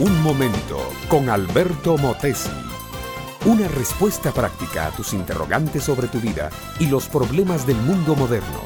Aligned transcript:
Un 0.00 0.22
momento 0.22 0.92
con 1.08 1.28
Alberto 1.28 1.98
Motesi. 1.98 2.48
Una 3.46 3.66
respuesta 3.66 4.30
práctica 4.32 4.86
a 4.86 4.90
tus 4.92 5.12
interrogantes 5.12 5.82
sobre 5.82 6.06
tu 6.06 6.20
vida 6.20 6.50
y 6.78 6.86
los 6.86 7.08
problemas 7.08 7.66
del 7.66 7.78
mundo 7.78 8.14
moderno. 8.14 8.62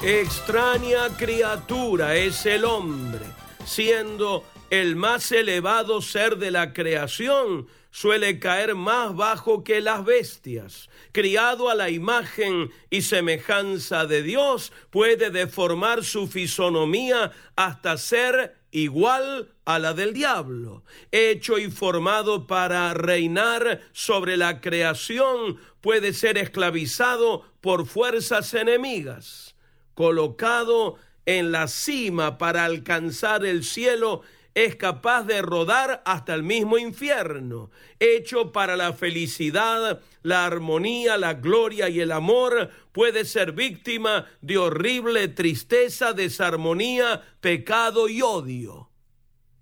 Extraña 0.00 1.14
criatura 1.18 2.16
es 2.16 2.46
el 2.46 2.64
hombre, 2.64 3.26
siendo 3.66 4.42
el 4.70 4.96
más 4.96 5.30
elevado 5.32 6.00
ser 6.00 6.38
de 6.38 6.50
la 6.50 6.72
creación, 6.72 7.68
suele 7.90 8.38
caer 8.38 8.74
más 8.74 9.14
bajo 9.14 9.64
que 9.64 9.82
las 9.82 10.02
bestias. 10.02 10.88
Criado 11.12 11.68
a 11.68 11.74
la 11.74 11.90
imagen 11.90 12.70
y 12.88 13.02
semejanza 13.02 14.06
de 14.06 14.22
Dios, 14.22 14.72
puede 14.88 15.28
deformar 15.28 16.04
su 16.04 16.26
fisonomía 16.26 17.32
hasta 17.54 17.98
ser 17.98 18.61
igual 18.72 19.54
a 19.64 19.78
la 19.78 19.92
del 19.92 20.12
diablo, 20.12 20.82
hecho 21.12 21.58
y 21.58 21.70
formado 21.70 22.46
para 22.46 22.92
reinar 22.94 23.82
sobre 23.92 24.36
la 24.36 24.60
creación, 24.60 25.58
puede 25.80 26.12
ser 26.12 26.38
esclavizado 26.38 27.44
por 27.60 27.86
fuerzas 27.86 28.52
enemigas, 28.54 29.54
colocado 29.94 30.96
en 31.26 31.52
la 31.52 31.68
cima 31.68 32.38
para 32.38 32.64
alcanzar 32.64 33.44
el 33.44 33.62
cielo, 33.62 34.22
es 34.54 34.76
capaz 34.76 35.24
de 35.24 35.40
rodar 35.40 36.02
hasta 36.04 36.34
el 36.34 36.42
mismo 36.42 36.78
infierno, 36.78 37.70
hecho 37.98 38.52
para 38.52 38.76
la 38.76 38.92
felicidad, 38.92 40.00
la 40.22 40.44
armonía, 40.44 41.16
la 41.16 41.34
gloria 41.34 41.88
y 41.88 42.00
el 42.00 42.12
amor, 42.12 42.70
puede 42.92 43.24
ser 43.24 43.52
víctima 43.52 44.26
de 44.40 44.58
horrible 44.58 45.28
tristeza, 45.28 46.12
desarmonía, 46.12 47.22
pecado 47.40 48.08
y 48.08 48.20
odio. 48.20 48.90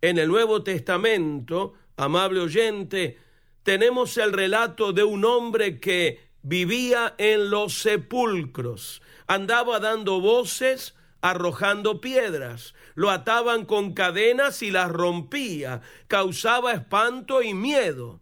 En 0.00 0.18
el 0.18 0.28
Nuevo 0.28 0.62
Testamento, 0.62 1.74
amable 1.96 2.40
oyente, 2.40 3.18
tenemos 3.62 4.16
el 4.16 4.32
relato 4.32 4.92
de 4.92 5.04
un 5.04 5.24
hombre 5.24 5.78
que 5.78 6.30
vivía 6.42 7.14
en 7.18 7.50
los 7.50 7.74
sepulcros, 7.74 9.02
andaba 9.26 9.78
dando 9.78 10.20
voces, 10.20 10.94
arrojando 11.22 12.00
piedras, 12.00 12.74
lo 12.94 13.10
ataban 13.10 13.64
con 13.64 13.92
cadenas 13.94 14.62
y 14.62 14.70
las 14.70 14.90
rompía, 14.90 15.82
causaba 16.08 16.72
espanto 16.72 17.42
y 17.42 17.54
miedo. 17.54 18.20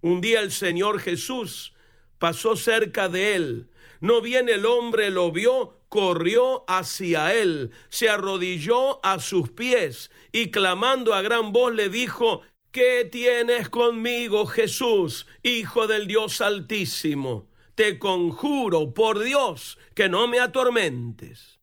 Un 0.00 0.20
día 0.20 0.40
el 0.40 0.52
Señor 0.52 1.00
Jesús 1.00 1.74
pasó 2.18 2.56
cerca 2.56 3.08
de 3.08 3.34
él, 3.34 3.70
no 4.00 4.20
bien 4.20 4.48
el 4.48 4.64
hombre 4.66 5.10
lo 5.10 5.32
vio, 5.32 5.80
corrió 5.88 6.64
hacia 6.68 7.34
él, 7.34 7.72
se 7.88 8.08
arrodilló 8.08 9.04
a 9.04 9.18
sus 9.18 9.50
pies 9.50 10.10
y 10.32 10.50
clamando 10.50 11.14
a 11.14 11.22
gran 11.22 11.52
voz 11.52 11.74
le 11.74 11.88
dijo, 11.88 12.42
¿Qué 12.70 13.08
tienes 13.10 13.70
conmigo, 13.70 14.46
Jesús, 14.46 15.26
Hijo 15.42 15.86
del 15.86 16.06
Dios 16.06 16.40
Altísimo? 16.40 17.48
Te 17.74 17.98
conjuro, 17.98 18.92
por 18.92 19.20
Dios, 19.20 19.78
que 19.94 20.08
no 20.08 20.28
me 20.28 20.38
atormentes. 20.38 21.57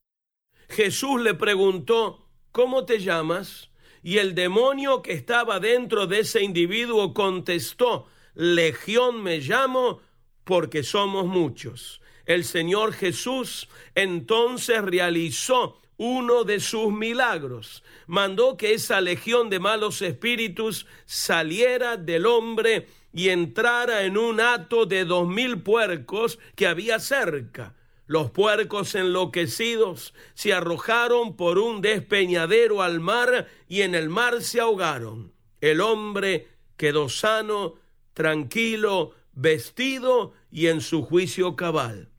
Jesús 0.69 1.21
le 1.21 1.33
preguntó, 1.33 2.27
¿cómo 2.51 2.85
te 2.85 2.99
llamas? 2.99 3.69
Y 4.03 4.17
el 4.19 4.35
demonio 4.35 5.01
que 5.01 5.13
estaba 5.13 5.59
dentro 5.59 6.07
de 6.07 6.19
ese 6.19 6.43
individuo 6.43 7.13
contestó, 7.13 8.07
Legión 8.35 9.23
me 9.23 9.39
llamo 9.39 10.01
porque 10.43 10.83
somos 10.83 11.25
muchos. 11.25 12.01
El 12.25 12.43
Señor 12.43 12.93
Jesús 12.93 13.67
entonces 13.93 14.81
realizó 14.81 15.79
uno 15.97 16.43
de 16.43 16.59
sus 16.59 16.91
milagros. 16.91 17.83
Mandó 18.07 18.57
que 18.57 18.73
esa 18.73 19.01
legión 19.01 19.49
de 19.49 19.59
malos 19.59 20.01
espíritus 20.01 20.85
saliera 21.05 21.97
del 21.97 22.25
hombre 22.25 22.87
y 23.13 23.29
entrara 23.29 24.03
en 24.03 24.17
un 24.17 24.41
hato 24.41 24.85
de 24.85 25.05
dos 25.05 25.27
mil 25.27 25.61
puercos 25.61 26.37
que 26.55 26.67
había 26.67 26.99
cerca. 26.99 27.75
Los 28.07 28.29
puercos 28.31 28.93
enloquecidos 28.93 30.13
se 30.35 30.53
arrojaron 30.53 31.35
por 31.35 31.57
un 31.57 31.81
despeñadero 31.81 32.83
al 32.83 32.99
mar 32.99 33.47
y 33.67 33.81
en 33.81 33.95
el 33.95 34.09
mar 34.09 34.41
se 34.43 34.59
ahogaron. 34.59 35.33
El 35.59 35.81
hombre 35.81 36.47
quedó 36.77 37.09
sano, 37.09 37.75
tranquilo, 38.13 39.13
vestido 39.33 40.33
y 40.51 40.67
en 40.67 40.81
su 40.81 41.03
juicio 41.03 41.55
cabal. 41.55 42.09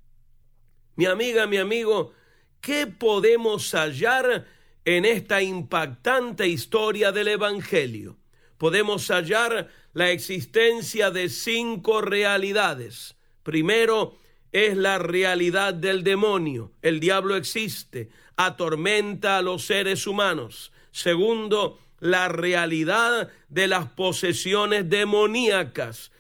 Mi 0.97 1.07
amiga, 1.07 1.47
mi 1.47 1.59
amigo, 1.59 2.13
¿qué 2.61 2.87
podemos 2.87 3.73
hallar 3.73 4.47
en 4.85 5.05
esta 5.05 5.41
impactante 5.43 6.49
historia 6.49 7.13
del 7.13 7.29
Evangelio? 7.29 8.19
Podemos 8.59 9.09
hallar 9.11 9.69
la 9.93 10.11
existencia 10.11 11.11
de 11.11 11.29
cinco 11.29 12.01
realidades. 12.01 13.17
Primero, 13.43 14.19
es 14.57 14.75
la 14.75 14.99
realidad 14.99 15.75
del 15.75 16.03
demonio. 16.03 16.73
El 16.81 16.99
diablo 16.99 17.37
existe, 17.37 18.09
atormenta 18.37 19.37
a 19.37 19.43
los 19.43 19.67
seres 19.67 20.07
humanos. 20.07 20.73
Segundo, 20.93 21.79
la 22.01 22.29
realidad 22.29 23.31
de 23.51 23.69
las 23.69 23.91
posesiones 23.91 24.89
demoníacas. 24.89 26.11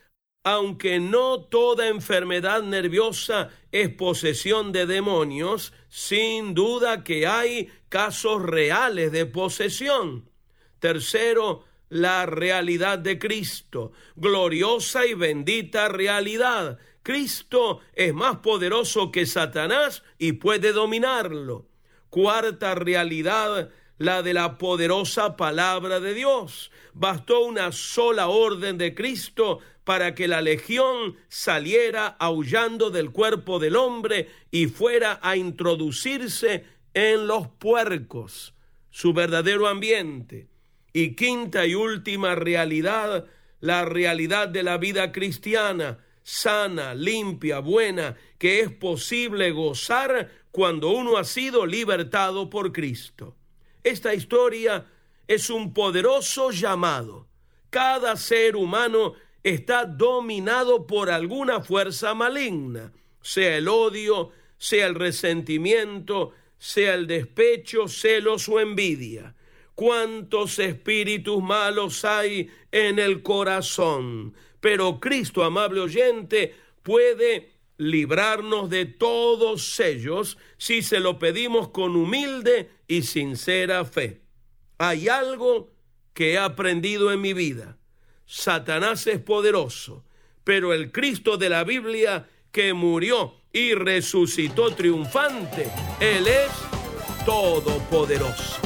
Aunque 0.44 1.00
no 1.00 1.44
toda 1.44 1.88
enfermedad 1.88 2.62
nerviosa 2.62 3.48
es 3.72 3.88
posesión 3.88 4.70
de 4.70 4.84
demonios, 4.84 5.72
sin 5.88 6.52
duda 6.52 7.04
que 7.04 7.26
hay 7.26 7.70
casos 7.88 8.42
reales 8.42 9.12
de 9.12 9.24
posesión. 9.24 10.28
Tercero, 10.78 11.64
la 11.88 12.26
realidad 12.26 12.98
de 12.98 13.18
Cristo, 13.18 13.92
gloriosa 14.14 15.06
y 15.06 15.14
bendita 15.14 15.88
realidad 15.88 16.78
Cristo 17.06 17.82
es 17.92 18.12
más 18.12 18.38
poderoso 18.38 19.12
que 19.12 19.26
Satanás 19.26 20.02
y 20.18 20.32
puede 20.32 20.72
dominarlo. 20.72 21.68
Cuarta 22.10 22.74
realidad, 22.74 23.70
la 23.96 24.24
de 24.24 24.34
la 24.34 24.58
poderosa 24.58 25.36
palabra 25.36 26.00
de 26.00 26.14
Dios. 26.14 26.72
Bastó 26.94 27.44
una 27.44 27.70
sola 27.70 28.26
orden 28.26 28.76
de 28.76 28.96
Cristo 28.96 29.60
para 29.84 30.16
que 30.16 30.26
la 30.26 30.40
legión 30.40 31.14
saliera 31.28 32.08
aullando 32.08 32.90
del 32.90 33.12
cuerpo 33.12 33.60
del 33.60 33.76
hombre 33.76 34.28
y 34.50 34.66
fuera 34.66 35.20
a 35.22 35.36
introducirse 35.36 36.64
en 36.92 37.28
los 37.28 37.46
puercos, 37.46 38.52
su 38.90 39.12
verdadero 39.12 39.68
ambiente. 39.68 40.48
Y 40.92 41.14
quinta 41.14 41.66
y 41.66 41.76
última 41.76 42.34
realidad, 42.34 43.26
la 43.60 43.84
realidad 43.84 44.48
de 44.48 44.64
la 44.64 44.76
vida 44.76 45.12
cristiana, 45.12 46.00
sana, 46.26 46.92
limpia, 46.92 47.60
buena, 47.60 48.16
que 48.36 48.58
es 48.58 48.72
posible 48.72 49.52
gozar 49.52 50.28
cuando 50.50 50.90
uno 50.90 51.18
ha 51.18 51.22
sido 51.22 51.64
libertado 51.64 52.50
por 52.50 52.72
Cristo. 52.72 53.36
Esta 53.84 54.12
historia 54.12 54.84
es 55.28 55.50
un 55.50 55.72
poderoso 55.72 56.50
llamado. 56.50 57.28
Cada 57.70 58.16
ser 58.16 58.56
humano 58.56 59.12
está 59.44 59.84
dominado 59.84 60.88
por 60.88 61.10
alguna 61.10 61.60
fuerza 61.60 62.12
maligna, 62.12 62.92
sea 63.22 63.58
el 63.58 63.68
odio, 63.68 64.32
sea 64.58 64.88
el 64.88 64.96
resentimiento, 64.96 66.32
sea 66.58 66.94
el 66.94 67.06
despecho, 67.06 67.86
celos 67.86 68.48
o 68.48 68.58
envidia. 68.58 69.36
¿Cuántos 69.76 70.58
espíritus 70.58 71.40
malos 71.40 72.04
hay 72.04 72.50
en 72.72 72.98
el 72.98 73.22
corazón? 73.22 74.34
pero 74.66 74.98
Cristo, 74.98 75.44
amable 75.44 75.78
oyente, 75.78 76.52
puede 76.82 77.52
librarnos 77.78 78.68
de 78.68 78.84
todos 78.84 79.78
ellos 79.78 80.38
si 80.56 80.82
se 80.82 80.98
lo 80.98 81.20
pedimos 81.20 81.68
con 81.68 81.94
humilde 81.94 82.70
y 82.88 83.02
sincera 83.02 83.84
fe. 83.84 84.22
Hay 84.78 85.06
algo 85.06 85.70
que 86.14 86.32
he 86.32 86.38
aprendido 86.38 87.12
en 87.12 87.20
mi 87.20 87.32
vida. 87.32 87.78
Satanás 88.24 89.06
es 89.06 89.20
poderoso, 89.20 90.04
pero 90.42 90.72
el 90.72 90.90
Cristo 90.90 91.36
de 91.36 91.48
la 91.48 91.62
Biblia 91.62 92.28
que 92.50 92.72
murió 92.72 93.34
y 93.52 93.72
resucitó 93.74 94.74
triunfante, 94.74 95.70
Él 96.00 96.26
es 96.26 96.50
todopoderoso. 97.24 98.65